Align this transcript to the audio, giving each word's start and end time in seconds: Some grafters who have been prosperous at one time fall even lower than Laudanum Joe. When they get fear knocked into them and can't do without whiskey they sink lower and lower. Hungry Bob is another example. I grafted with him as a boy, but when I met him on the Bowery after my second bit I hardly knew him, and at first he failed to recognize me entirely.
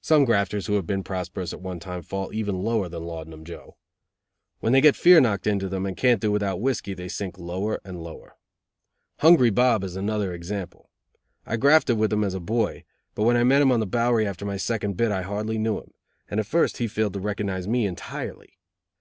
Some 0.00 0.24
grafters 0.24 0.66
who 0.66 0.74
have 0.74 0.86
been 0.86 1.02
prosperous 1.02 1.52
at 1.52 1.60
one 1.60 1.80
time 1.80 2.02
fall 2.02 2.32
even 2.32 2.62
lower 2.62 2.88
than 2.88 3.02
Laudanum 3.02 3.44
Joe. 3.44 3.76
When 4.60 4.72
they 4.72 4.80
get 4.80 4.94
fear 4.94 5.20
knocked 5.20 5.48
into 5.48 5.68
them 5.68 5.84
and 5.84 5.96
can't 5.96 6.20
do 6.20 6.30
without 6.30 6.60
whiskey 6.60 6.94
they 6.94 7.08
sink 7.08 7.36
lower 7.38 7.80
and 7.84 8.00
lower. 8.00 8.36
Hungry 9.18 9.50
Bob 9.50 9.82
is 9.82 9.96
another 9.96 10.32
example. 10.32 10.90
I 11.44 11.56
grafted 11.56 11.98
with 11.98 12.12
him 12.12 12.22
as 12.22 12.34
a 12.34 12.38
boy, 12.40 12.84
but 13.16 13.24
when 13.24 13.36
I 13.36 13.42
met 13.42 13.62
him 13.62 13.72
on 13.72 13.80
the 13.80 13.84
Bowery 13.84 14.28
after 14.28 14.44
my 14.44 14.58
second 14.58 14.96
bit 14.96 15.10
I 15.10 15.22
hardly 15.22 15.58
knew 15.58 15.78
him, 15.80 15.90
and 16.30 16.38
at 16.38 16.46
first 16.46 16.76
he 16.76 16.86
failed 16.86 17.14
to 17.14 17.18
recognize 17.18 17.66
me 17.66 17.84
entirely. 17.84 18.60